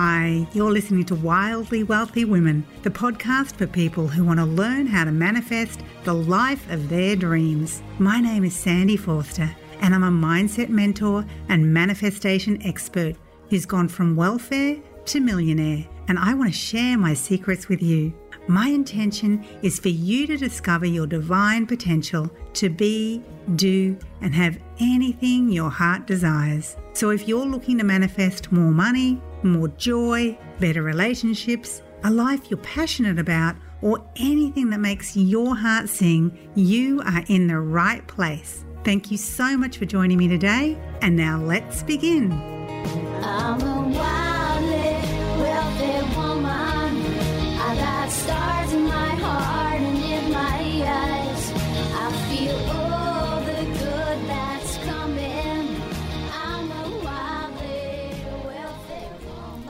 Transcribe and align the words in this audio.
Hi, 0.00 0.46
you're 0.52 0.70
listening 0.70 1.04
to 1.06 1.16
Wildly 1.16 1.82
Wealthy 1.82 2.24
Women, 2.24 2.64
the 2.84 2.90
podcast 2.90 3.56
for 3.56 3.66
people 3.66 4.06
who 4.06 4.24
want 4.24 4.38
to 4.38 4.44
learn 4.44 4.86
how 4.86 5.02
to 5.02 5.10
manifest 5.10 5.80
the 6.04 6.14
life 6.14 6.70
of 6.70 6.88
their 6.88 7.16
dreams. 7.16 7.82
My 7.98 8.20
name 8.20 8.44
is 8.44 8.54
Sandy 8.54 8.96
Forster, 8.96 9.50
and 9.80 9.92
I'm 9.92 10.04
a 10.04 10.26
mindset 10.26 10.68
mentor 10.68 11.26
and 11.48 11.74
manifestation 11.74 12.64
expert 12.64 13.16
who's 13.50 13.66
gone 13.66 13.88
from 13.88 14.14
welfare 14.14 14.76
to 15.06 15.18
millionaire, 15.18 15.84
and 16.06 16.16
I 16.16 16.32
want 16.32 16.52
to 16.52 16.56
share 16.56 16.96
my 16.96 17.12
secrets 17.12 17.68
with 17.68 17.82
you. 17.82 18.14
My 18.46 18.68
intention 18.68 19.44
is 19.62 19.80
for 19.80 19.88
you 19.88 20.28
to 20.28 20.36
discover 20.36 20.86
your 20.86 21.08
divine 21.08 21.66
potential 21.66 22.30
to 22.54 22.70
be, 22.70 23.24
do, 23.56 23.98
and 24.20 24.32
have 24.32 24.60
anything 24.78 25.50
your 25.50 25.70
heart 25.70 26.06
desires. 26.06 26.76
So 26.92 27.10
if 27.10 27.26
you're 27.26 27.44
looking 27.44 27.78
to 27.78 27.84
manifest 27.84 28.52
more 28.52 28.70
money, 28.70 29.20
more 29.42 29.68
joy, 29.68 30.38
better 30.58 30.82
relationships, 30.82 31.82
a 32.04 32.10
life 32.10 32.50
you're 32.50 32.58
passionate 32.58 33.18
about, 33.18 33.56
or 33.82 34.04
anything 34.16 34.70
that 34.70 34.80
makes 34.80 35.16
your 35.16 35.56
heart 35.56 35.88
sing, 35.88 36.50
you 36.54 37.00
are 37.02 37.24
in 37.28 37.46
the 37.46 37.58
right 37.58 38.06
place. 38.06 38.64
Thank 38.84 39.10
you 39.10 39.16
so 39.16 39.56
much 39.56 39.78
for 39.78 39.84
joining 39.84 40.18
me 40.18 40.28
today, 40.28 40.78
and 41.02 41.16
now 41.16 41.40
let's 41.40 41.82
begin. 41.82 42.57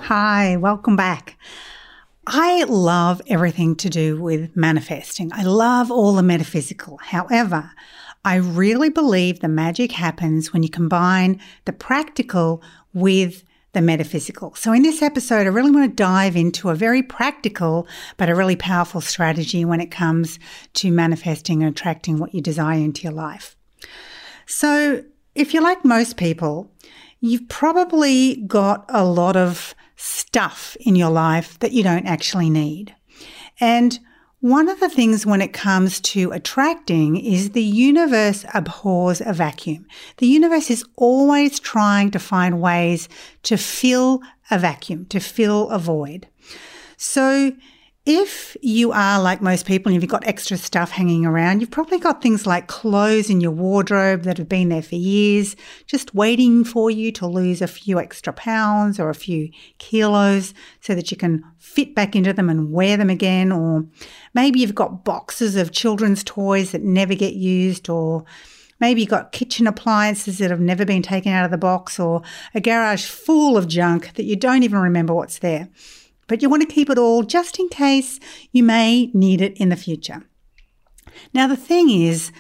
Hi, 0.09 0.57
welcome 0.57 0.97
back. 0.97 1.37
I 2.27 2.65
love 2.65 3.21
everything 3.27 3.77
to 3.77 3.91
do 3.91 4.19
with 4.19 4.57
manifesting. 4.57 5.31
I 5.35 5.43
love 5.43 5.91
all 5.91 6.15
the 6.15 6.23
metaphysical. 6.23 6.97
However, 6.97 7.73
I 8.25 8.37
really 8.37 8.89
believe 8.89 9.41
the 9.41 9.49
magic 9.49 9.93
happens 9.93 10.51
when 10.51 10.63
you 10.63 10.71
combine 10.71 11.39
the 11.67 11.75
practical 11.75 12.63
with 12.95 13.45
the 13.75 13.83
metaphysical. 13.83 14.55
So, 14.55 14.73
in 14.73 14.83
this 14.83 15.03
episode, 15.03 15.47
I 15.47 15.51
really 15.51 15.73
want 15.73 15.91
to 15.91 15.95
dive 15.95 16.37
into 16.37 16.71
a 16.71 16.75
very 16.75 17.03
practical 17.03 17.87
but 18.17 18.31
a 18.31 18.35
really 18.35 18.57
powerful 18.57 19.03
strategy 19.03 19.67
when 19.67 19.83
it 19.83 19.91
comes 19.91 20.39
to 20.73 20.91
manifesting 20.91 21.63
and 21.63 21.71
attracting 21.71 22.17
what 22.17 22.33
you 22.33 22.41
desire 22.41 22.79
into 22.79 23.03
your 23.03 23.13
life. 23.13 23.57
So, 24.47 25.05
if 25.35 25.53
you're 25.53 25.63
like 25.63 25.85
most 25.85 26.17
people, 26.17 26.73
you've 27.21 27.51
probably 27.51 28.37
got 28.47 28.87
a 28.89 29.05
lot 29.05 29.37
of 29.37 29.75
stuff 29.99 30.77
in 30.81 30.95
your 30.95 31.11
life 31.11 31.59
that 31.59 31.73
you 31.73 31.83
don't 31.83 32.07
actually 32.07 32.49
need. 32.49 32.95
And 33.61 33.99
one 34.41 34.69
of 34.69 34.79
the 34.79 34.89
things 34.89 35.27
when 35.27 35.43
it 35.43 35.53
comes 35.53 36.01
to 36.01 36.31
attracting 36.31 37.17
is 37.17 37.51
the 37.51 37.63
universe 37.63 38.45
abhors 38.55 39.21
a 39.21 39.33
vacuum. 39.33 39.85
The 40.19 40.29
universe 40.29 40.71
is 40.71 40.85
always 40.95 41.59
trying 41.59 42.13
to 42.13 42.21
find 42.21 42.61
ways 42.61 43.09
to 43.43 43.57
fill 43.57 44.23
a 44.49 44.59
vacuum, 44.59 45.07
to 45.07 45.19
fill 45.19 45.69
a 45.71 45.79
void. 45.81 46.29
So 46.97 47.53
if 48.09 48.57
you 48.63 48.91
are 48.91 49.21
like 49.21 49.43
most 49.43 49.67
people 49.67 49.93
and 49.93 50.01
you've 50.01 50.11
got 50.11 50.27
extra 50.27 50.57
stuff 50.57 50.91
hanging 50.91 51.27
around, 51.27 51.61
you've 51.61 51.71
probably 51.71 51.99
got 51.99 52.23
things 52.23 52.47
like 52.47 52.67
clothes 52.67 53.29
in 53.29 53.39
your 53.39 53.51
wardrobe 53.51 54.23
that 54.23 54.39
have 54.39 54.49
been 54.49 54.71
there 54.71 54.81
for 54.81 54.95
years, 54.95 55.55
just 55.87 56.15
waiting 56.15 56.65
for 56.65 56.91
you 56.91 57.13
to 57.13 57.27
lose 57.27 57.61
a 57.61 57.67
few 57.67 58.01
extra 58.01 58.33
pounds 58.33 58.99
or 58.99 59.11
a 59.11 59.15
few 59.15 59.51
kilos 59.77 60.55
so 60.81 60.95
that 60.95 61.11
you 61.11 61.19
can 61.19 61.45
fit 61.59 61.95
back 61.95 62.17
into 62.17 62.33
them 62.33 62.49
and 62.49 62.73
wear 62.73 62.97
them 62.97 63.11
again. 63.11 63.53
Or 63.53 63.85
maybe 64.33 64.61
you've 64.61 64.75
got 64.75 65.05
boxes 65.05 65.55
of 65.55 65.73
children's 65.73 66.25
toys 66.25 66.73
that 66.73 66.83
never 66.83 67.15
get 67.15 67.35
used 67.35 67.91
or 67.91 68.25
Maybe 68.81 69.01
you've 69.01 69.11
got 69.11 69.33
kitchen 69.33 69.67
appliances 69.67 70.39
that 70.39 70.53
have 70.53 70.61
never 70.61 70.85
been 70.85 71.03
taken 71.03 71.33
out 71.33 71.45
of 71.45 71.51
the 71.51 71.59
box 71.59 71.99
or 71.99 72.23
a 72.55 72.61
garage 72.61 73.07
full 73.07 73.57
of 73.57 73.67
junk 73.67 74.15
that 74.15 74.23
you 74.23 74.37
don't 74.37 74.63
even 74.63 74.79
remember 74.79 75.13
what's 75.13 75.41
there 75.41 75.69
but 76.29 76.41
you 76.41 76.49
want 76.49 76.63
to 76.63 76.73
keep 76.73 76.89
it 76.89 76.99
all 76.99 77.25
just 77.25 77.59
in 77.59 77.69
case 77.69 78.21
you 78.53 78.63
may 78.63 79.11
need 79.13 79.41
it 79.41 79.57
in 79.57 79.71
the 79.71 79.77
future. 79.77 80.23
Now, 81.35 81.49
the 81.49 81.57
thing 81.57 81.91
is, 81.91 82.31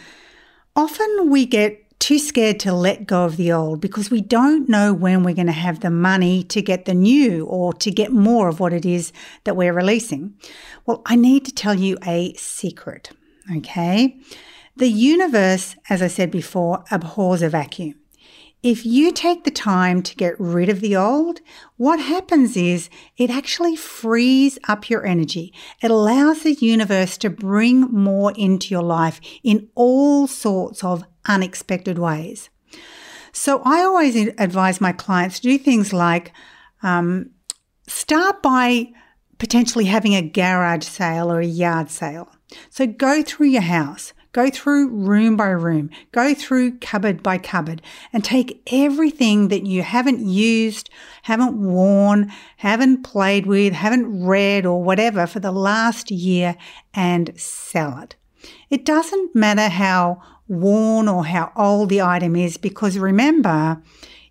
often 0.77 1.31
we 1.31 1.45
get 1.47 1.85
too 1.99 2.19
scared 2.19 2.61
to 2.61 2.73
let 2.73 3.07
go 3.07 3.25
of 3.25 3.37
the 3.37 3.51
old 3.51 3.81
because 3.81 4.11
we 4.11 4.21
don't 4.21 4.69
know 4.69 4.95
when 4.95 5.25
we're 5.25 5.35
going 5.35 5.47
to 5.47 5.53
have 5.53 5.81
the 5.81 5.91
money 5.91 6.45
to 6.45 6.63
get 6.63 6.85
the 6.85 6.95
new 6.95 7.45
or 7.47 7.73
to 7.73 7.91
get 7.91 8.13
more 8.13 8.49
of 8.49 8.61
what 8.61 8.73
it 8.73 8.87
is 8.87 9.13
that 9.45 9.57
we're 9.57 9.73
releasing. 9.73 10.35
Well, 10.87 11.03
I 11.07 11.17
need 11.17 11.45
to 11.47 11.53
tell 11.53 11.75
you 11.75 11.99
a 12.07 12.35
secret, 12.35 13.11
okay? 13.57 14.21
The 14.77 14.89
universe, 14.89 15.75
as 15.91 16.01
I 16.03 16.07
said 16.07 16.31
before, 16.31 16.85
abhors 16.93 17.43
a 17.43 17.49
vacuum. 17.49 17.97
If 18.63 18.85
you 18.85 19.13
take 19.13 19.45
the 19.45 19.53
time 19.53 20.03
to 20.03 20.17
get 20.17 20.35
rid 20.39 20.69
of 20.69 20.81
the 20.81 20.97
old, 20.97 21.41
what 21.77 22.01
happens 22.01 22.57
is 22.57 22.91
it 23.17 23.31
actually 23.31 23.77
frees 23.77 24.59
up 24.67 24.91
your 24.91 25.07
energy. 25.07 25.55
It 25.81 25.93
allows 25.93 26.43
the 26.43 26.55
universe 26.55 27.17
to 27.19 27.31
bring 27.31 27.83
more 27.83 28.33
into 28.33 28.75
your 28.75 28.83
life 28.83 29.21
in 29.45 29.69
all 29.77 30.27
sorts 30.27 30.83
of 30.83 31.05
unexpected 31.27 32.01
ways. 32.01 32.51
So 33.33 33.63
I 33.65 33.83
always 33.83 34.17
advise 34.39 34.81
my 34.81 34.91
clients 34.91 35.39
to 35.39 35.43
do 35.43 35.59
things 35.59 35.93
like 35.93 36.33
um, 36.83 37.31
start 37.87 38.43
by 38.43 38.89
potentially 39.39 39.85
having 39.85 40.17
a 40.17 40.29
garage 40.29 40.85
sale 40.85 41.31
or 41.31 41.39
a 41.39 41.47
yard 41.47 41.91
sale. 41.91 42.29
So 42.71 42.89
go 42.89 43.23
through 43.23 43.49
your 43.49 43.63
house. 43.63 44.13
Go 44.33 44.51
through 44.51 44.89
room 44.89 45.37
by 45.37 45.49
room, 45.49 45.91
go 46.13 46.35
through 46.35 46.79
cupboard 46.79 47.23
by 47.23 47.39
cupboard, 47.39 47.81
and 48.13 48.23
take 48.23 48.63
everything 48.71 49.49
that 49.49 49.65
you 49.65 49.83
haven't 49.83 50.21
used, 50.21 50.91
haven't 51.23 51.57
worn, 51.57 52.31
haven't 52.59 53.05
played 53.05 53.47
with, 53.47 53.73
haven't 53.73 54.25
read, 54.25 54.67
or 54.67 54.83
whatever 54.83 55.27
for 55.27 55.41
the 55.41 55.53
last 55.53 56.11
year 56.11 56.57
and 56.93 57.33
sell 57.41 57.99
it. 57.99 58.17
It 58.71 58.85
doesn't 58.85 59.35
matter 59.35 59.69
how 59.69 60.23
worn 60.47 61.09
or 61.09 61.25
how 61.27 61.53
old 61.57 61.89
the 61.89 62.03
item 62.03 62.37
is 62.37 62.57
because 62.57 62.99
remember, 62.99 63.83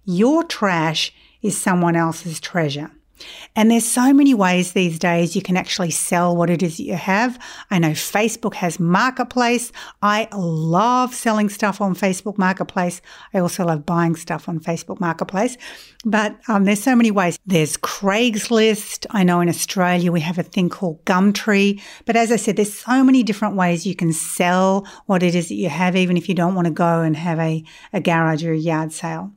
your 0.06 0.44
trash 0.44 1.14
is 1.42 1.58
someone 1.58 1.96
else's 1.96 2.40
treasure. 2.40 2.92
And 3.56 3.72
there's 3.72 3.86
so 3.86 4.14
many 4.14 4.34
ways 4.34 4.74
these 4.74 5.00
days 5.00 5.36
you 5.36 5.42
can 5.42 5.58
actually 5.58 5.92
sell 5.92 6.36
what 6.36 6.50
it 6.50 6.62
is 6.62 6.78
that 6.78 6.84
you 6.84 6.96
have. 6.96 7.40
I 7.72 7.80
know 7.80 7.92
Facebook 7.92 8.54
has 8.56 8.80
Marketplace. 8.80 9.72
I 10.02 10.28
love 10.34 11.14
selling 11.14 11.50
stuff 11.50 11.82
on 11.82 11.96
Facebook 11.96 12.38
Marketplace. 12.38 13.02
I 13.34 13.40
also 13.40 13.66
love 13.66 13.86
buying 13.86 14.16
stuff 14.16 14.48
on 14.48 14.60
Facebook 14.60 15.00
Marketplace. 15.00 15.58
But 16.06 16.38
um, 16.48 16.66
there's 16.66 16.82
so 16.82 16.96
many 16.96 17.12
ways. 17.12 17.38
There's 17.46 17.76
Craigslist. 17.78 19.06
I 19.10 19.24
know 19.24 19.42
in 19.42 19.50
Australia 19.50 20.12
we 20.12 20.22
have 20.22 20.38
a 20.38 20.44
thing 20.44 20.70
called 20.70 21.04
Gumtree. 21.06 21.82
But 22.06 22.16
as 22.16 22.32
I 22.32 22.36
said, 22.36 22.56
there's 22.56 22.74
so 22.74 23.04
many 23.04 23.24
different 23.24 23.56
ways 23.56 23.86
you 23.86 23.96
can 23.96 24.14
sell 24.14 24.88
what 25.06 25.24
it 25.24 25.36
is 25.36 25.50
that 25.50 25.56
you 25.56 25.70
have, 25.70 25.96
even 25.96 26.18
if 26.18 26.30
you 26.30 26.36
don't 26.36 26.56
want 26.56 26.68
to 26.68 26.74
go 26.74 27.02
and 27.02 27.16
have 27.16 27.40
a, 27.40 27.64
a 27.94 28.00
garage 28.00 28.46
or 28.46 28.54
a 28.54 28.58
yard 28.58 28.94
sale. 28.94 29.34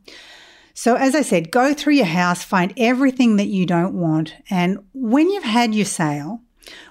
So, 0.74 0.94
as 0.94 1.14
I 1.14 1.22
said, 1.22 1.50
go 1.50 1.74
through 1.74 1.94
your 1.94 2.06
house, 2.06 2.42
find 2.44 2.72
everything 2.76 3.36
that 3.36 3.48
you 3.48 3.66
don't 3.66 3.94
want. 3.94 4.34
And 4.48 4.78
when 4.92 5.30
you've 5.30 5.44
had 5.44 5.74
your 5.74 5.84
sale, 5.84 6.42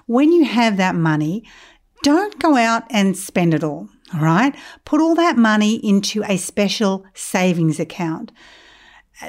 when 0.06 0.32
you 0.32 0.44
have 0.44 0.76
that 0.76 0.94
money, 0.94 1.44
don't 2.02 2.38
go 2.38 2.56
out 2.56 2.84
and 2.90 3.16
spend 3.16 3.54
it 3.54 3.64
all. 3.64 3.88
All 4.14 4.20
right. 4.20 4.54
Put 4.84 5.00
all 5.00 5.14
that 5.14 5.36
money 5.36 5.74
into 5.76 6.22
a 6.24 6.36
special 6.36 7.04
savings 7.14 7.78
account. 7.78 8.32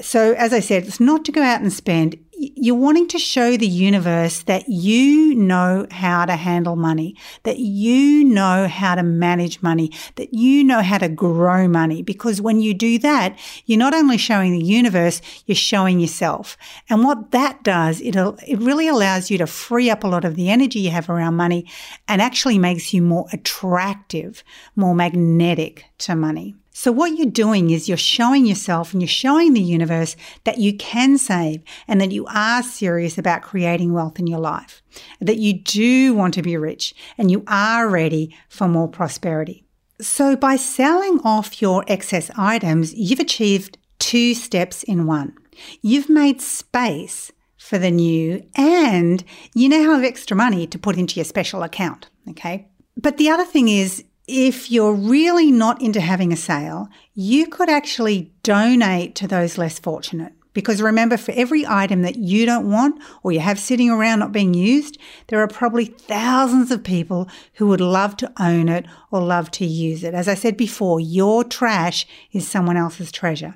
So, 0.01 0.33
as 0.33 0.53
I 0.53 0.61
said, 0.61 0.85
it's 0.85 0.99
not 0.99 1.25
to 1.25 1.31
go 1.31 1.41
out 1.41 1.61
and 1.61 1.71
spend 1.71 2.17
you're 2.41 2.75
wanting 2.75 3.07
to 3.09 3.19
show 3.19 3.55
the 3.55 3.67
universe 3.67 4.41
that 4.43 4.67
you 4.67 5.35
know 5.35 5.85
how 5.91 6.25
to 6.25 6.35
handle 6.35 6.75
money, 6.75 7.15
that 7.43 7.59
you 7.59 8.23
know 8.23 8.67
how 8.67 8.95
to 8.95 9.03
manage 9.03 9.61
money, 9.61 9.91
that 10.15 10.33
you 10.33 10.63
know 10.63 10.81
how 10.81 10.97
to 10.97 11.07
grow 11.07 11.67
money. 11.67 12.01
Because 12.01 12.41
when 12.41 12.59
you 12.59 12.73
do 12.73 12.97
that, 12.99 13.37
you're 13.65 13.77
not 13.77 13.93
only 13.93 14.17
showing 14.17 14.53
the 14.53 14.65
universe, 14.65 15.21
you're 15.45 15.55
showing 15.55 15.99
yourself. 15.99 16.57
And 16.89 17.03
what 17.03 17.29
that 17.29 17.63
does, 17.63 18.01
it, 18.01 18.15
it 18.15 18.57
really 18.57 18.87
allows 18.87 19.29
you 19.29 19.37
to 19.37 19.45
free 19.45 19.91
up 19.91 20.03
a 20.03 20.07
lot 20.07 20.25
of 20.25 20.35
the 20.35 20.49
energy 20.49 20.79
you 20.79 20.89
have 20.89 21.09
around 21.09 21.35
money 21.35 21.69
and 22.07 22.21
actually 22.21 22.57
makes 22.57 22.91
you 22.91 23.03
more 23.03 23.27
attractive, 23.31 24.43
more 24.75 24.95
magnetic 24.95 25.85
to 25.99 26.15
money. 26.15 26.55
So, 26.73 26.91
what 26.91 27.17
you're 27.17 27.27
doing 27.27 27.69
is 27.69 27.89
you're 27.89 27.97
showing 27.97 28.45
yourself 28.45 28.93
and 28.93 29.01
you're 29.01 29.07
showing 29.07 29.53
the 29.53 29.61
universe 29.61 30.15
that 30.45 30.57
you 30.57 30.75
can 30.75 31.17
save 31.17 31.61
and 31.87 31.99
that 31.99 32.11
you 32.11 32.25
are 32.33 32.63
serious 32.63 33.17
about 33.17 33.41
creating 33.41 33.93
wealth 33.93 34.19
in 34.19 34.27
your 34.27 34.39
life, 34.39 34.81
that 35.19 35.37
you 35.37 35.53
do 35.53 36.13
want 36.13 36.33
to 36.35 36.41
be 36.41 36.57
rich 36.57 36.93
and 37.17 37.29
you 37.29 37.43
are 37.47 37.89
ready 37.89 38.35
for 38.49 38.67
more 38.67 38.87
prosperity. 38.87 39.65
So, 39.99 40.35
by 40.35 40.55
selling 40.55 41.19
off 41.23 41.61
your 41.61 41.83
excess 41.87 42.31
items, 42.35 42.93
you've 42.93 43.19
achieved 43.19 43.77
two 43.99 44.33
steps 44.33 44.81
in 44.83 45.05
one. 45.05 45.35
You've 45.81 46.09
made 46.09 46.41
space 46.41 47.31
for 47.57 47.77
the 47.77 47.91
new 47.91 48.43
and 48.55 49.23
you 49.53 49.69
now 49.69 49.93
have 49.93 50.03
extra 50.03 50.35
money 50.35 50.65
to 50.67 50.79
put 50.79 50.97
into 50.97 51.15
your 51.15 51.25
special 51.25 51.61
account. 51.61 52.09
Okay. 52.29 52.67
But 52.97 53.17
the 53.17 53.29
other 53.29 53.45
thing 53.45 53.69
is, 53.69 54.03
if 54.27 54.71
you're 54.71 54.93
really 54.93 55.51
not 55.51 55.81
into 55.81 56.01
having 56.01 56.33
a 56.33 56.37
sale, 56.37 56.87
you 57.13 57.47
could 57.47 57.69
actually 57.69 58.33
donate 58.43 59.15
to 59.15 59.27
those 59.27 59.57
less 59.57 59.77
fortunate. 59.77 60.33
Because 60.53 60.81
remember, 60.81 61.17
for 61.17 61.31
every 61.31 61.65
item 61.65 62.01
that 62.01 62.17
you 62.17 62.45
don't 62.45 62.69
want 62.69 63.01
or 63.23 63.31
you 63.31 63.39
have 63.39 63.59
sitting 63.59 63.89
around 63.89 64.19
not 64.19 64.33
being 64.33 64.53
used, 64.53 64.97
there 65.27 65.39
are 65.39 65.47
probably 65.47 65.85
thousands 65.85 66.71
of 66.71 66.83
people 66.83 67.29
who 67.53 67.67
would 67.67 67.81
love 67.81 68.17
to 68.17 68.31
own 68.39 68.67
it 68.67 68.85
or 69.11 69.21
love 69.21 69.49
to 69.51 69.65
use 69.65 70.03
it. 70.03 70.13
As 70.13 70.27
I 70.27 70.35
said 70.35 70.57
before, 70.57 70.99
your 70.99 71.43
trash 71.43 72.05
is 72.33 72.47
someone 72.47 72.77
else's 72.77 73.11
treasure. 73.11 73.55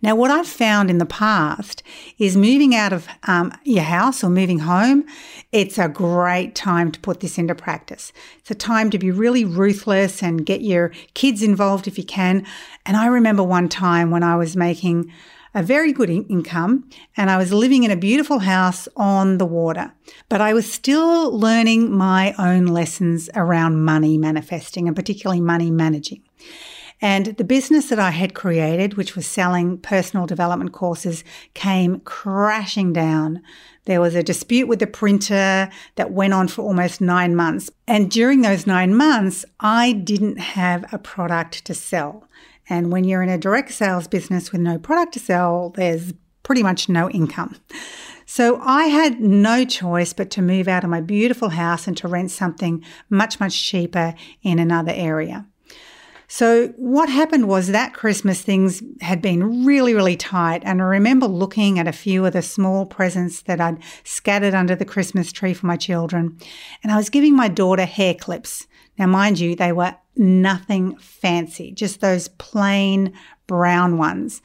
Now, 0.00 0.14
what 0.14 0.30
I've 0.30 0.48
found 0.48 0.90
in 0.90 0.98
the 0.98 1.06
past 1.06 1.82
is 2.18 2.36
moving 2.36 2.74
out 2.74 2.92
of 2.92 3.06
um, 3.24 3.52
your 3.64 3.84
house 3.84 4.22
or 4.22 4.30
moving 4.30 4.60
home, 4.60 5.04
it's 5.50 5.78
a 5.78 5.88
great 5.88 6.54
time 6.54 6.90
to 6.92 7.00
put 7.00 7.20
this 7.20 7.38
into 7.38 7.54
practice. 7.54 8.12
It's 8.38 8.50
a 8.50 8.54
time 8.54 8.90
to 8.90 8.98
be 8.98 9.10
really 9.10 9.44
ruthless 9.44 10.22
and 10.22 10.46
get 10.46 10.62
your 10.62 10.92
kids 11.14 11.42
involved 11.42 11.86
if 11.86 11.98
you 11.98 12.04
can. 12.04 12.46
And 12.84 12.96
I 12.96 13.06
remember 13.06 13.42
one 13.42 13.68
time 13.68 14.10
when 14.10 14.22
I 14.22 14.36
was 14.36 14.56
making 14.56 15.12
a 15.54 15.62
very 15.62 15.92
good 15.92 16.10
in- 16.10 16.24
income 16.26 16.88
and 17.16 17.30
I 17.30 17.36
was 17.36 17.52
living 17.52 17.84
in 17.84 17.90
a 17.90 17.96
beautiful 17.96 18.40
house 18.40 18.88
on 18.96 19.38
the 19.38 19.46
water. 19.46 19.92
But 20.28 20.40
I 20.40 20.54
was 20.54 20.70
still 20.70 21.36
learning 21.36 21.92
my 21.96 22.34
own 22.38 22.66
lessons 22.66 23.28
around 23.34 23.84
money 23.84 24.16
manifesting 24.18 24.86
and 24.86 24.96
particularly 24.96 25.40
money 25.40 25.70
managing. 25.70 26.22
And 27.04 27.26
the 27.36 27.44
business 27.44 27.88
that 27.88 27.98
I 27.98 28.10
had 28.10 28.32
created, 28.32 28.94
which 28.94 29.16
was 29.16 29.26
selling 29.26 29.78
personal 29.78 30.24
development 30.24 30.72
courses, 30.72 31.24
came 31.52 31.98
crashing 32.00 32.92
down. 32.92 33.42
There 33.86 34.00
was 34.00 34.14
a 34.14 34.22
dispute 34.22 34.68
with 34.68 34.78
the 34.78 34.86
printer 34.86 35.68
that 35.96 36.12
went 36.12 36.32
on 36.32 36.46
for 36.46 36.62
almost 36.62 37.00
nine 37.00 37.34
months. 37.34 37.68
And 37.88 38.08
during 38.08 38.42
those 38.42 38.68
nine 38.68 38.94
months, 38.94 39.44
I 39.58 39.92
didn't 39.92 40.38
have 40.38 40.84
a 40.94 40.98
product 40.98 41.64
to 41.64 41.74
sell. 41.74 42.28
And 42.68 42.92
when 42.92 43.04
you're 43.04 43.22
in 43.22 43.28
a 43.28 43.38
direct 43.38 43.72
sales 43.72 44.06
business 44.06 44.52
with 44.52 44.60
no 44.60 44.78
product 44.78 45.14
to 45.14 45.20
sell, 45.20 45.70
there's 45.70 46.12
pretty 46.42 46.62
much 46.62 46.88
no 46.88 47.10
income. 47.10 47.56
So 48.26 48.60
I 48.62 48.84
had 48.84 49.20
no 49.20 49.64
choice 49.64 50.12
but 50.12 50.30
to 50.30 50.42
move 50.42 50.68
out 50.68 50.84
of 50.84 50.90
my 50.90 51.00
beautiful 51.00 51.50
house 51.50 51.86
and 51.86 51.96
to 51.98 52.08
rent 52.08 52.30
something 52.30 52.82
much, 53.10 53.40
much 53.40 53.62
cheaper 53.62 54.14
in 54.42 54.58
another 54.58 54.92
area. 54.94 55.46
So 56.34 56.68
what 56.78 57.10
happened 57.10 57.46
was 57.46 57.66
that 57.66 57.92
Christmas 57.92 58.40
things 58.40 58.82
had 59.02 59.20
been 59.20 59.66
really, 59.66 59.92
really 59.92 60.16
tight. 60.16 60.62
And 60.64 60.80
I 60.80 60.84
remember 60.86 61.26
looking 61.26 61.78
at 61.78 61.86
a 61.86 61.92
few 61.92 62.24
of 62.24 62.32
the 62.32 62.40
small 62.40 62.86
presents 62.86 63.42
that 63.42 63.60
I'd 63.60 63.82
scattered 64.02 64.54
under 64.54 64.74
the 64.74 64.86
Christmas 64.86 65.30
tree 65.30 65.52
for 65.52 65.66
my 65.66 65.76
children. 65.76 66.38
And 66.82 66.90
I 66.90 66.96
was 66.96 67.10
giving 67.10 67.36
my 67.36 67.48
daughter 67.48 67.84
hair 67.84 68.14
clips. 68.14 68.66
Now, 68.98 69.08
mind 69.08 69.40
you, 69.40 69.54
they 69.54 69.72
were 69.72 69.94
nothing 70.16 70.96
fancy, 70.96 71.70
just 71.70 72.00
those 72.00 72.28
plain 72.28 73.12
brown 73.46 73.98
ones. 73.98 74.40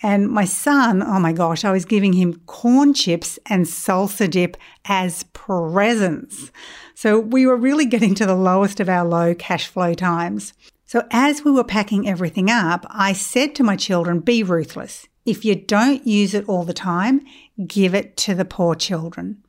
And 0.00 0.28
my 0.28 0.44
son, 0.44 1.02
oh 1.02 1.18
my 1.18 1.32
gosh, 1.32 1.64
I 1.64 1.72
was 1.72 1.84
giving 1.84 2.12
him 2.12 2.40
corn 2.46 2.94
chips 2.94 3.40
and 3.46 3.66
salsa 3.66 4.30
dip 4.30 4.56
as 4.84 5.24
presents. 5.32 6.52
So 6.94 7.18
we 7.18 7.46
were 7.46 7.56
really 7.56 7.86
getting 7.86 8.14
to 8.14 8.26
the 8.26 8.36
lowest 8.36 8.78
of 8.78 8.88
our 8.88 9.04
low 9.04 9.34
cash 9.34 9.66
flow 9.66 9.92
times. 9.92 10.52
So 10.92 11.06
as 11.10 11.42
we 11.42 11.50
were 11.50 11.64
packing 11.64 12.06
everything 12.06 12.50
up, 12.50 12.84
I 12.90 13.14
said 13.14 13.54
to 13.54 13.64
my 13.64 13.76
children, 13.76 14.20
be 14.20 14.42
ruthless. 14.42 15.08
If 15.24 15.42
you 15.42 15.54
don't 15.54 16.06
use 16.06 16.34
it 16.34 16.46
all 16.46 16.64
the 16.64 16.74
time, 16.74 17.22
give 17.66 17.94
it 17.94 18.14
to 18.18 18.34
the 18.34 18.44
poor 18.44 18.74
children. 18.74 19.41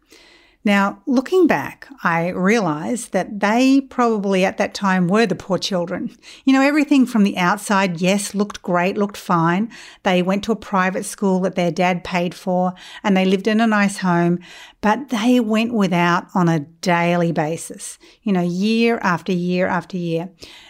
Now, 0.65 1.01
looking 1.05 1.45
back, 1.45 1.89
I 2.05 2.29
realized 2.29 3.11
that 3.11 3.41
they 3.41 3.81
probably 3.81 4.45
at 4.45 4.57
that 4.57 4.73
time 4.73 5.09
were 5.09 5.25
the 5.25 5.35
poor 5.35 5.57
children. 5.57 6.15
You 6.45 6.53
know, 6.53 6.61
everything 6.61 7.05
from 7.05 7.23
the 7.23 7.37
outside, 7.37 7.99
yes, 7.99 8.33
looked 8.33 8.61
great, 8.61 8.97
looked 8.97 9.17
fine. 9.17 9.69
They 10.03 10.21
went 10.21 10.45
to 10.45 10.53
a 10.53 10.57
private 10.57 11.03
school 11.03 11.41
that 11.41 11.55
their 11.55 11.71
dad 11.71 12.05
paid 12.05 12.33
for 12.33 12.73
and 13.03 13.17
they 13.17 13.25
lived 13.25 13.47
in 13.47 13.59
a 13.59 13.67
nice 13.67 13.97
home, 13.97 14.39
but 14.79 15.09
they 15.09 15.41
went 15.41 15.73
without 15.73 16.27
on 16.33 16.47
a 16.47 16.61
daily 16.61 17.33
basis, 17.33 17.99
you 18.21 18.31
know, 18.31 18.41
year 18.41 18.99
after 18.99 19.33
year 19.33 19.67
after 19.67 19.97
year. 19.97 20.29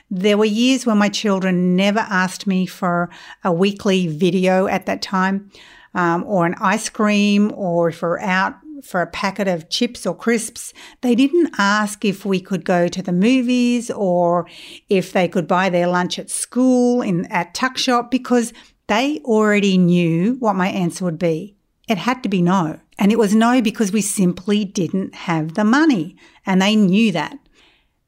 There 0.09 0.39
were 0.39 0.45
years 0.45 0.87
when 0.87 0.97
my 0.97 1.09
children 1.09 1.75
never 1.75 1.99
asked 1.99 2.47
me 2.47 2.65
for 2.65 3.11
a 3.43 3.53
weekly 3.53 4.07
video 4.07 4.65
at 4.65 4.87
that 4.87 5.03
time. 5.03 5.51
Um, 5.95 6.23
or 6.23 6.47
an 6.47 6.55
ice 6.59 6.89
cream, 6.89 7.51
or 7.53 7.89
if 7.89 8.01
we're 8.01 8.19
out 8.19 8.55
for 8.83 9.01
a 9.01 9.07
packet 9.07 9.47
of 9.47 9.69
chips 9.69 10.05
or 10.05 10.15
crisps, 10.15 10.73
they 11.01 11.15
didn't 11.15 11.53
ask 11.57 12.03
if 12.05 12.25
we 12.25 12.39
could 12.39 12.65
go 12.65 12.87
to 12.87 13.01
the 13.01 13.11
movies 13.11 13.89
or 13.91 14.47
if 14.89 15.11
they 15.11 15.27
could 15.27 15.47
buy 15.47 15.69
their 15.69 15.87
lunch 15.87 16.19
at 16.19 16.29
school 16.29 17.01
in 17.01 17.25
at 17.27 17.53
tuck 17.53 17.77
shop 17.77 18.11
because 18.11 18.53
they 18.87 19.19
already 19.19 19.77
knew 19.77 20.35
what 20.39 20.55
my 20.55 20.67
answer 20.67 21.05
would 21.05 21.19
be. 21.19 21.55
It 21.87 21.97
had 21.97 22.23
to 22.23 22.29
be 22.29 22.41
no. 22.41 22.79
And 22.99 23.11
it 23.11 23.19
was 23.19 23.33
no 23.33 23.61
because 23.61 23.91
we 23.91 24.01
simply 24.01 24.65
didn't 24.65 25.15
have 25.15 25.55
the 25.55 25.63
money. 25.63 26.15
And 26.45 26.61
they 26.61 26.75
knew 26.75 27.11
that. 27.11 27.37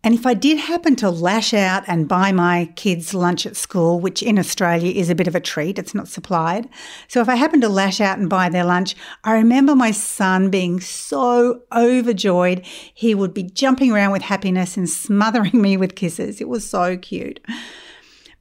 And 0.05 0.13
if 0.13 0.27
I 0.27 0.35
did 0.35 0.59
happen 0.59 0.95
to 0.97 1.09
lash 1.09 1.51
out 1.51 1.83
and 1.87 2.07
buy 2.07 2.31
my 2.31 2.71
kids 2.75 3.15
lunch 3.15 3.47
at 3.47 3.55
school, 3.55 3.99
which 3.99 4.21
in 4.21 4.37
Australia 4.37 4.91
is 4.91 5.09
a 5.09 5.15
bit 5.15 5.27
of 5.27 5.33
a 5.33 5.39
treat, 5.39 5.79
it's 5.79 5.95
not 5.95 6.07
supplied. 6.07 6.69
So 7.07 7.21
if 7.21 7.27
I 7.27 7.33
happened 7.33 7.63
to 7.63 7.69
lash 7.69 7.99
out 7.99 8.19
and 8.19 8.29
buy 8.29 8.49
their 8.49 8.65
lunch, 8.65 8.95
I 9.23 9.33
remember 9.33 9.75
my 9.75 9.89
son 9.89 10.51
being 10.51 10.79
so 10.79 11.63
overjoyed. 11.75 12.63
He 12.93 13.15
would 13.15 13.33
be 13.33 13.41
jumping 13.41 13.91
around 13.91 14.11
with 14.11 14.21
happiness 14.21 14.77
and 14.77 14.87
smothering 14.87 15.59
me 15.59 15.75
with 15.75 15.95
kisses. 15.95 16.39
It 16.39 16.49
was 16.49 16.69
so 16.69 16.97
cute. 16.97 17.39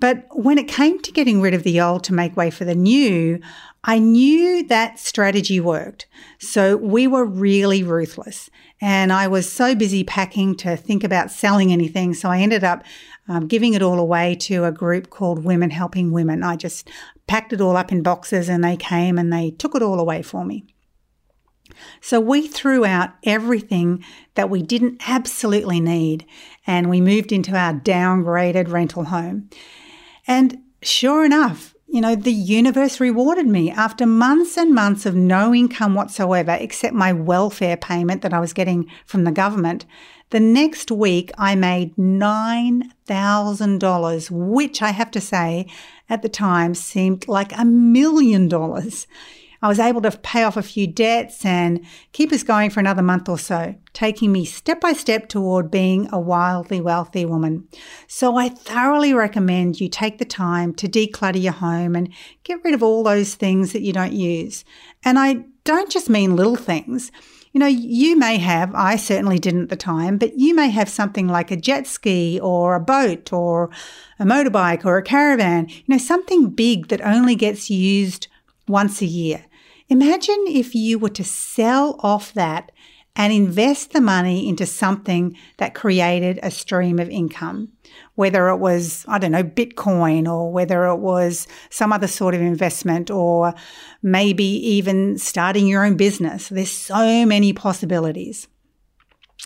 But 0.00 0.26
when 0.32 0.58
it 0.58 0.68
came 0.68 1.00
to 1.00 1.12
getting 1.12 1.40
rid 1.40 1.54
of 1.54 1.62
the 1.62 1.80
old 1.80 2.04
to 2.04 2.12
make 2.12 2.36
way 2.36 2.50
for 2.50 2.66
the 2.66 2.74
new, 2.74 3.40
I 3.86 3.98
knew 3.98 4.66
that 4.68 4.98
strategy 4.98 5.60
worked. 5.60 6.06
So 6.38 6.76
we 6.76 7.06
were 7.06 7.24
really 7.24 7.82
ruthless. 7.82 8.48
And 8.80 9.12
I 9.12 9.28
was 9.28 9.50
so 9.50 9.74
busy 9.74 10.04
packing 10.04 10.56
to 10.56 10.76
think 10.76 11.04
about 11.04 11.30
selling 11.30 11.70
anything. 11.70 12.14
So 12.14 12.30
I 12.30 12.40
ended 12.40 12.64
up 12.64 12.82
um, 13.28 13.46
giving 13.46 13.74
it 13.74 13.82
all 13.82 13.98
away 13.98 14.34
to 14.36 14.64
a 14.64 14.72
group 14.72 15.10
called 15.10 15.44
Women 15.44 15.70
Helping 15.70 16.12
Women. 16.12 16.42
I 16.42 16.56
just 16.56 16.88
packed 17.26 17.52
it 17.52 17.60
all 17.60 17.76
up 17.76 17.92
in 17.92 18.02
boxes 18.02 18.48
and 18.48 18.64
they 18.64 18.76
came 18.76 19.18
and 19.18 19.32
they 19.32 19.50
took 19.50 19.74
it 19.74 19.82
all 19.82 20.00
away 20.00 20.22
for 20.22 20.44
me. 20.44 20.64
So 22.00 22.20
we 22.20 22.46
threw 22.46 22.84
out 22.84 23.10
everything 23.24 24.04
that 24.34 24.50
we 24.50 24.62
didn't 24.62 25.08
absolutely 25.08 25.80
need 25.80 26.26
and 26.66 26.88
we 26.88 27.00
moved 27.00 27.32
into 27.32 27.56
our 27.56 27.74
downgraded 27.74 28.70
rental 28.70 29.04
home. 29.04 29.50
And 30.26 30.62
sure 30.82 31.24
enough, 31.24 31.73
you 31.94 32.00
know, 32.00 32.16
the 32.16 32.32
universe 32.32 32.98
rewarded 32.98 33.46
me 33.46 33.70
after 33.70 34.04
months 34.04 34.58
and 34.58 34.74
months 34.74 35.06
of 35.06 35.14
no 35.14 35.54
income 35.54 35.94
whatsoever, 35.94 36.56
except 36.58 36.92
my 36.92 37.12
welfare 37.12 37.76
payment 37.76 38.22
that 38.22 38.34
I 38.34 38.40
was 38.40 38.52
getting 38.52 38.90
from 39.06 39.22
the 39.22 39.30
government. 39.30 39.86
The 40.30 40.40
next 40.40 40.90
week, 40.90 41.30
I 41.38 41.54
made 41.54 41.94
$9,000, 41.94 44.30
which 44.32 44.82
I 44.82 44.90
have 44.90 45.12
to 45.12 45.20
say 45.20 45.68
at 46.10 46.22
the 46.22 46.28
time 46.28 46.74
seemed 46.74 47.28
like 47.28 47.56
a 47.56 47.64
million 47.64 48.48
dollars. 48.48 49.06
I 49.64 49.68
was 49.68 49.78
able 49.78 50.02
to 50.02 50.10
pay 50.10 50.42
off 50.42 50.58
a 50.58 50.62
few 50.62 50.86
debts 50.86 51.42
and 51.42 51.86
keep 52.12 52.30
us 52.32 52.42
going 52.42 52.68
for 52.68 52.80
another 52.80 53.00
month 53.00 53.30
or 53.30 53.38
so, 53.38 53.74
taking 53.94 54.30
me 54.30 54.44
step 54.44 54.78
by 54.78 54.92
step 54.92 55.26
toward 55.26 55.70
being 55.70 56.06
a 56.12 56.20
wildly 56.20 56.82
wealthy 56.82 57.24
woman. 57.24 57.66
So 58.06 58.36
I 58.36 58.50
thoroughly 58.50 59.14
recommend 59.14 59.80
you 59.80 59.88
take 59.88 60.18
the 60.18 60.26
time 60.26 60.74
to 60.74 60.86
declutter 60.86 61.42
your 61.42 61.54
home 61.54 61.96
and 61.96 62.12
get 62.42 62.62
rid 62.62 62.74
of 62.74 62.82
all 62.82 63.02
those 63.02 63.36
things 63.36 63.72
that 63.72 63.80
you 63.80 63.94
don't 63.94 64.12
use. 64.12 64.66
And 65.02 65.18
I 65.18 65.46
don't 65.64 65.90
just 65.90 66.10
mean 66.10 66.36
little 66.36 66.56
things. 66.56 67.10
You 67.54 67.60
know, 67.60 67.66
you 67.66 68.18
may 68.18 68.36
have, 68.36 68.74
I 68.74 68.96
certainly 68.96 69.38
didn't 69.38 69.62
at 69.62 69.68
the 69.70 69.76
time, 69.76 70.18
but 70.18 70.38
you 70.38 70.54
may 70.54 70.68
have 70.68 70.90
something 70.90 71.26
like 71.26 71.50
a 71.50 71.56
jet 71.56 71.86
ski 71.86 72.38
or 72.38 72.74
a 72.74 72.80
boat 72.80 73.32
or 73.32 73.70
a 74.18 74.26
motorbike 74.26 74.84
or 74.84 74.98
a 74.98 75.02
caravan, 75.02 75.68
you 75.70 75.84
know, 75.88 75.96
something 75.96 76.50
big 76.50 76.88
that 76.88 77.00
only 77.00 77.34
gets 77.34 77.70
used 77.70 78.28
once 78.68 79.00
a 79.00 79.06
year. 79.06 79.46
Imagine 79.94 80.46
if 80.48 80.74
you 80.74 80.98
were 80.98 81.08
to 81.10 81.22
sell 81.22 82.00
off 82.00 82.32
that 82.34 82.72
and 83.14 83.32
invest 83.32 83.92
the 83.92 84.00
money 84.00 84.48
into 84.48 84.66
something 84.66 85.36
that 85.58 85.76
created 85.76 86.40
a 86.42 86.50
stream 86.50 86.98
of 86.98 87.08
income, 87.08 87.68
whether 88.16 88.48
it 88.48 88.56
was, 88.56 89.04
I 89.06 89.18
don't 89.18 89.30
know, 89.30 89.44
Bitcoin 89.44 90.26
or 90.26 90.50
whether 90.50 90.86
it 90.86 90.96
was 90.96 91.46
some 91.70 91.92
other 91.92 92.08
sort 92.08 92.34
of 92.34 92.40
investment 92.40 93.08
or 93.08 93.54
maybe 94.02 94.42
even 94.42 95.16
starting 95.16 95.68
your 95.68 95.84
own 95.84 95.96
business. 95.96 96.48
There's 96.48 96.72
so 96.72 97.24
many 97.24 97.52
possibilities. 97.52 98.48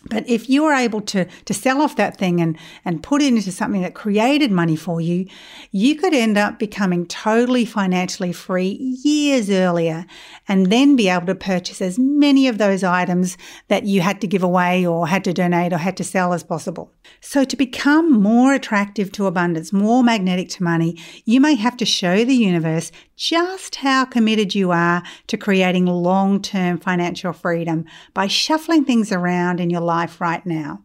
But 0.04 0.28
if 0.28 0.48
you 0.48 0.62
were 0.62 0.74
able 0.74 1.00
to, 1.02 1.24
to 1.24 1.52
sell 1.52 1.82
off 1.82 1.96
that 1.96 2.16
thing 2.16 2.40
and, 2.40 2.56
and 2.84 3.02
put 3.02 3.20
it 3.20 3.34
into 3.34 3.50
something 3.50 3.82
that 3.82 3.94
created 3.94 4.52
money 4.52 4.76
for 4.76 5.00
you, 5.00 5.26
you 5.72 5.96
could 5.96 6.14
end 6.14 6.38
up 6.38 6.56
becoming 6.56 7.04
totally 7.04 7.64
financially 7.64 8.32
free 8.32 8.96
years 9.02 9.50
earlier 9.50 10.06
and 10.46 10.66
then 10.66 10.94
be 10.94 11.08
able 11.08 11.26
to 11.26 11.34
purchase 11.34 11.82
as 11.82 11.98
many 11.98 12.46
of 12.46 12.58
those 12.58 12.84
items 12.84 13.36
that 13.66 13.86
you 13.86 14.00
had 14.00 14.20
to 14.20 14.28
give 14.28 14.44
away 14.44 14.86
or 14.86 15.08
had 15.08 15.24
to 15.24 15.32
donate 15.32 15.72
or 15.72 15.78
had 15.78 15.96
to 15.96 16.04
sell 16.04 16.32
as 16.32 16.44
possible. 16.44 16.92
So 17.20 17.42
to 17.44 17.56
become 17.56 18.12
more 18.12 18.54
attractive 18.54 19.10
to 19.12 19.26
abundance, 19.26 19.72
more 19.72 20.04
magnetic 20.04 20.48
to 20.50 20.62
money, 20.62 20.96
you 21.24 21.40
may 21.40 21.56
have 21.56 21.76
to 21.76 21.84
show 21.84 22.24
the 22.24 22.36
universe 22.36 22.92
just 23.16 23.74
how 23.76 24.04
committed 24.04 24.54
you 24.54 24.70
are 24.70 25.02
to 25.26 25.36
creating 25.36 25.86
long 25.86 26.40
term 26.40 26.78
financial 26.78 27.32
freedom 27.32 27.84
by 28.14 28.28
shuffling 28.28 28.84
things 28.84 29.10
around 29.10 29.58
in 29.58 29.70
your 29.70 29.80
life 29.88 30.20
right 30.20 30.44
now. 30.46 30.82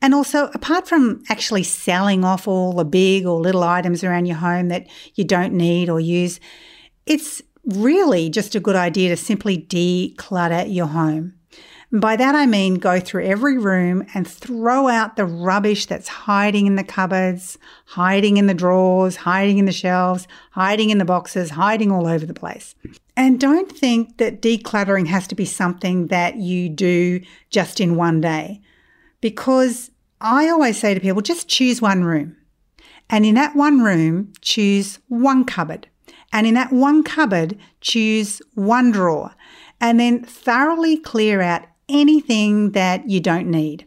And 0.00 0.14
also, 0.14 0.50
apart 0.54 0.86
from 0.86 1.22
actually 1.28 1.62
selling 1.62 2.24
off 2.24 2.46
all 2.46 2.74
the 2.74 2.84
big 2.84 3.26
or 3.26 3.40
little 3.40 3.62
items 3.62 4.04
around 4.04 4.26
your 4.26 4.36
home 4.36 4.68
that 4.68 4.86
you 5.14 5.24
don't 5.24 5.54
need 5.54 5.88
or 5.88 5.98
use, 5.98 6.40
it's 7.06 7.42
really 7.64 8.28
just 8.28 8.54
a 8.54 8.60
good 8.60 8.76
idea 8.76 9.08
to 9.08 9.16
simply 9.16 9.58
declutter 9.58 10.72
your 10.72 10.86
home. 10.86 11.34
By 11.94 12.16
that 12.16 12.34
I 12.34 12.46
mean 12.46 12.74
go 12.74 12.98
through 12.98 13.24
every 13.24 13.56
room 13.56 14.04
and 14.14 14.26
throw 14.26 14.88
out 14.88 15.14
the 15.14 15.24
rubbish 15.24 15.86
that's 15.86 16.08
hiding 16.08 16.66
in 16.66 16.74
the 16.74 16.82
cupboards, 16.82 17.56
hiding 17.84 18.36
in 18.36 18.48
the 18.48 18.54
drawers, 18.54 19.14
hiding 19.14 19.58
in 19.58 19.66
the 19.66 19.70
shelves, 19.70 20.26
hiding 20.50 20.90
in 20.90 20.98
the 20.98 21.04
boxes, 21.04 21.50
hiding 21.50 21.92
all 21.92 22.08
over 22.08 22.26
the 22.26 22.34
place. 22.34 22.74
And 23.16 23.38
don't 23.38 23.70
think 23.70 24.16
that 24.16 24.42
decluttering 24.42 25.06
has 25.06 25.28
to 25.28 25.36
be 25.36 25.44
something 25.44 26.08
that 26.08 26.34
you 26.34 26.68
do 26.68 27.20
just 27.48 27.78
in 27.78 27.94
one 27.94 28.20
day. 28.20 28.60
Because 29.20 29.92
I 30.20 30.48
always 30.48 30.76
say 30.76 30.94
to 30.94 31.00
people, 31.00 31.22
just 31.22 31.46
choose 31.46 31.80
one 31.80 32.02
room. 32.02 32.36
And 33.08 33.24
in 33.24 33.36
that 33.36 33.54
one 33.54 33.82
room, 33.82 34.32
choose 34.40 34.98
one 35.06 35.44
cupboard. 35.44 35.86
And 36.32 36.44
in 36.44 36.54
that 36.54 36.72
one 36.72 37.04
cupboard, 37.04 37.56
choose 37.80 38.42
one 38.54 38.90
drawer. 38.90 39.32
And 39.80 40.00
then 40.00 40.24
thoroughly 40.24 40.96
clear 40.96 41.40
out 41.40 41.66
anything 41.88 42.72
that 42.72 43.08
you 43.08 43.20
don't 43.20 43.50
need. 43.50 43.86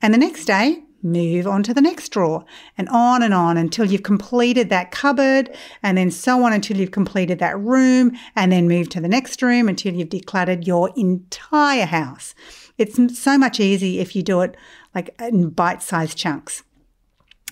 And 0.00 0.14
the 0.14 0.18
next 0.18 0.44
day, 0.44 0.82
move 1.02 1.46
on 1.46 1.62
to 1.62 1.72
the 1.72 1.80
next 1.80 2.08
drawer 2.10 2.44
and 2.76 2.88
on 2.88 3.22
and 3.22 3.32
on 3.32 3.56
until 3.56 3.84
you've 3.84 4.02
completed 4.02 4.68
that 4.68 4.90
cupboard 4.90 5.54
and 5.82 5.96
then 5.96 6.10
so 6.10 6.44
on 6.44 6.52
until 6.52 6.76
you've 6.76 6.90
completed 6.90 7.38
that 7.38 7.58
room 7.58 8.16
and 8.34 8.50
then 8.50 8.66
move 8.66 8.88
to 8.88 9.00
the 9.00 9.08
next 9.08 9.40
room 9.42 9.68
until 9.68 9.94
you've 9.94 10.08
decluttered 10.08 10.66
your 10.66 10.90
entire 10.96 11.86
house. 11.86 12.34
It's 12.78 12.98
so 13.18 13.38
much 13.38 13.60
easier 13.60 14.00
if 14.00 14.16
you 14.16 14.22
do 14.22 14.40
it 14.40 14.56
like 14.94 15.14
in 15.20 15.50
bite 15.50 15.82
sized 15.82 16.18
chunks. 16.18 16.62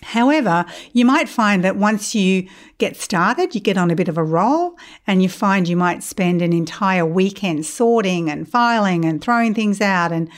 However, 0.03 0.65
you 0.93 1.05
might 1.05 1.29
find 1.29 1.65
that 1.65 1.77
once 1.77 2.15
you 2.15 2.49
get 2.79 2.97
started, 2.97 3.55
you 3.55 3.61
get 3.61 3.79
on 3.79 3.91
a 3.91 3.97
bit 3.97 4.09
of 4.09 4.19
a 4.19 4.25
roll 4.25 4.77
and 5.07 5.23
you 5.23 5.29
find 5.29 5.67
you 5.67 5.77
might 5.77 6.03
spend 6.03 6.43
an 6.43 6.53
entire 6.53 7.07
weekend 7.07 7.67
sorting 7.67 8.31
and 8.31 8.49
filing 8.49 9.05
and 9.05 9.23
throwing 9.23 9.55
things 9.55 9.81
out. 9.81 10.13
And 10.13 10.31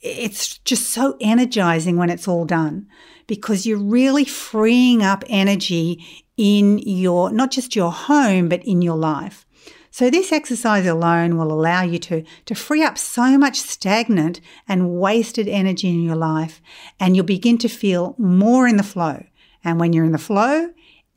it's 0.00 0.58
just 0.58 0.90
so 0.90 1.16
energizing 1.20 1.96
when 1.96 2.10
it's 2.10 2.28
all 2.28 2.44
done 2.44 2.86
because 3.26 3.66
you're 3.66 3.78
really 3.78 4.24
freeing 4.24 5.02
up 5.02 5.24
energy 5.28 6.24
in 6.36 6.78
your, 6.78 7.30
not 7.30 7.50
just 7.50 7.74
your 7.74 7.90
home, 7.90 8.48
but 8.48 8.62
in 8.64 8.82
your 8.82 8.96
life. 8.96 9.46
So 9.98 10.10
this 10.10 10.30
exercise 10.30 10.86
alone 10.86 11.36
will 11.36 11.52
allow 11.52 11.82
you 11.82 11.98
to, 11.98 12.22
to 12.44 12.54
free 12.54 12.84
up 12.84 12.96
so 12.96 13.36
much 13.36 13.58
stagnant 13.58 14.40
and 14.68 14.90
wasted 14.90 15.48
energy 15.48 15.88
in 15.88 16.04
your 16.04 16.14
life 16.14 16.62
and 17.00 17.16
you'll 17.16 17.24
begin 17.24 17.58
to 17.58 17.68
feel 17.68 18.14
more 18.16 18.68
in 18.68 18.76
the 18.76 18.84
flow. 18.84 19.26
And 19.64 19.80
when 19.80 19.92
you're 19.92 20.04
in 20.04 20.12
the 20.12 20.16
flow, 20.18 20.70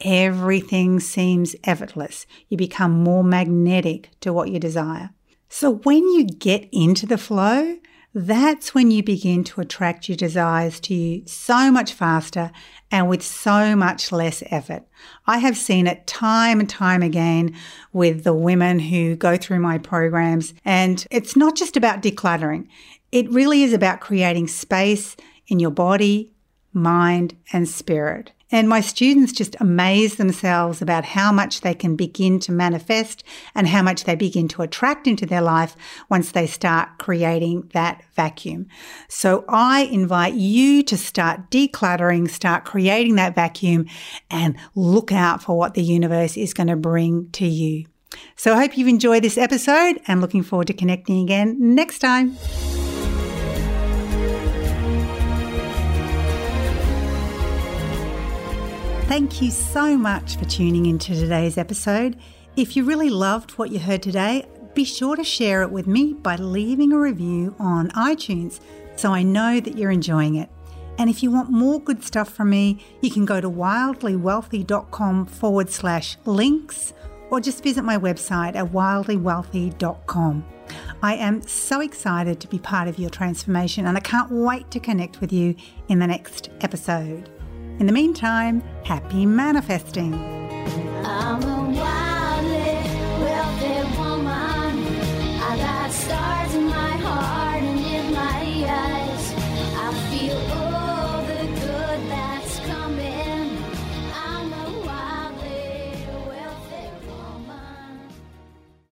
everything 0.03 0.99
seems 0.99 1.55
effortless. 1.63 2.25
You 2.49 2.57
become 2.57 3.03
more 3.03 3.23
magnetic 3.23 4.09
to 4.21 4.33
what 4.33 4.49
you 4.49 4.59
desire. 4.59 5.11
So 5.47 5.75
when 5.75 6.01
you 6.07 6.23
get 6.25 6.67
into 6.71 7.05
the 7.05 7.19
flow, 7.19 7.77
that's 8.13 8.73
when 8.73 8.91
you 8.91 9.03
begin 9.03 9.43
to 9.45 9.61
attract 9.61 10.09
your 10.09 10.17
desires 10.17 10.79
to 10.81 10.93
you 10.93 11.23
so 11.25 11.71
much 11.71 11.93
faster 11.93 12.51
and 12.91 13.07
with 13.07 13.23
so 13.23 13.75
much 13.75 14.11
less 14.11 14.43
effort. 14.47 14.83
I 15.27 15.37
have 15.37 15.55
seen 15.55 15.87
it 15.87 16.07
time 16.07 16.59
and 16.59 16.69
time 16.69 17.01
again 17.01 17.55
with 17.93 18.25
the 18.25 18.33
women 18.33 18.79
who 18.79 19.15
go 19.15 19.37
through 19.37 19.59
my 19.59 19.77
programs. 19.77 20.53
And 20.65 21.05
it's 21.09 21.37
not 21.37 21.55
just 21.55 21.77
about 21.77 22.01
decluttering, 22.01 22.67
it 23.11 23.29
really 23.31 23.63
is 23.63 23.73
about 23.73 24.01
creating 24.01 24.47
space 24.47 25.15
in 25.47 25.59
your 25.59 25.71
body, 25.71 26.33
mind, 26.73 27.35
and 27.53 27.67
spirit. 27.67 28.31
And 28.51 28.67
my 28.67 28.81
students 28.81 29.31
just 29.31 29.55
amaze 29.59 30.15
themselves 30.15 30.81
about 30.81 31.05
how 31.05 31.31
much 31.31 31.61
they 31.61 31.73
can 31.73 31.95
begin 31.95 32.39
to 32.41 32.51
manifest 32.51 33.23
and 33.55 33.67
how 33.67 33.81
much 33.81 34.03
they 34.03 34.15
begin 34.15 34.47
to 34.49 34.61
attract 34.61 35.07
into 35.07 35.25
their 35.25 35.41
life 35.41 35.75
once 36.09 36.31
they 36.31 36.47
start 36.47 36.89
creating 36.97 37.69
that 37.73 38.03
vacuum. 38.15 38.67
So 39.07 39.45
I 39.47 39.81
invite 39.83 40.33
you 40.33 40.83
to 40.83 40.97
start 40.97 41.49
decluttering, 41.49 42.29
start 42.29 42.65
creating 42.65 43.15
that 43.15 43.35
vacuum 43.35 43.87
and 44.29 44.57
look 44.75 45.11
out 45.11 45.41
for 45.41 45.57
what 45.57 45.73
the 45.73 45.83
universe 45.83 46.37
is 46.37 46.53
going 46.53 46.67
to 46.67 46.75
bring 46.75 47.29
to 47.31 47.45
you. 47.45 47.85
So 48.35 48.53
I 48.53 48.59
hope 48.59 48.77
you've 48.77 48.87
enjoyed 48.87 49.23
this 49.23 49.37
episode 49.37 50.01
and 50.07 50.19
looking 50.19 50.43
forward 50.43 50.67
to 50.67 50.73
connecting 50.73 51.23
again 51.23 51.55
next 51.57 51.99
time. 51.99 52.37
Thank 59.11 59.41
you 59.41 59.51
so 59.51 59.97
much 59.97 60.37
for 60.37 60.45
tuning 60.45 60.85
into 60.85 61.13
today's 61.13 61.57
episode. 61.57 62.17
If 62.55 62.77
you 62.77 62.85
really 62.85 63.09
loved 63.09 63.51
what 63.57 63.69
you 63.69 63.77
heard 63.77 64.01
today, 64.01 64.47
be 64.73 64.85
sure 64.85 65.17
to 65.17 65.23
share 65.25 65.63
it 65.63 65.69
with 65.69 65.85
me 65.85 66.13
by 66.13 66.37
leaving 66.37 66.93
a 66.93 66.97
review 66.97 67.53
on 67.59 67.89
iTunes 67.89 68.61
so 68.95 69.11
I 69.11 69.21
know 69.21 69.59
that 69.59 69.77
you're 69.77 69.91
enjoying 69.91 70.35
it. 70.35 70.49
And 70.97 71.09
if 71.09 71.21
you 71.21 71.29
want 71.29 71.49
more 71.49 71.81
good 71.81 72.05
stuff 72.05 72.29
from 72.29 72.51
me, 72.51 72.85
you 73.01 73.11
can 73.11 73.25
go 73.25 73.41
to 73.41 73.49
wildlywealthy.com 73.49 75.25
forward 75.25 75.69
slash 75.69 76.15
links 76.23 76.93
or 77.31 77.41
just 77.41 77.63
visit 77.63 77.83
my 77.83 77.97
website 77.97 78.55
at 78.55 78.71
wildlywealthy.com. 78.71 80.45
I 81.03 81.15
am 81.15 81.41
so 81.41 81.81
excited 81.81 82.39
to 82.39 82.47
be 82.47 82.59
part 82.59 82.87
of 82.87 82.97
your 82.97 83.09
transformation 83.09 83.87
and 83.87 83.97
I 83.97 84.01
can't 84.01 84.31
wait 84.31 84.71
to 84.71 84.79
connect 84.79 85.19
with 85.19 85.33
you 85.33 85.57
in 85.89 85.99
the 85.99 86.07
next 86.07 86.49
episode. 86.61 87.29
In 87.79 87.87
the 87.87 87.93
meantime, 87.93 88.61
happy 88.83 89.25
manifesting. 89.25 90.13